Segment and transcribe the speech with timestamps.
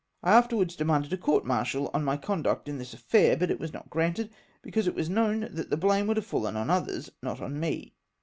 [0.23, 3.59] I afterwards demanded a court martial on my con duct in tliis afFau^ but it
[3.59, 4.31] was not granted;
[4.63, 7.93] because it was known that the blame would have fallen on others, not on me.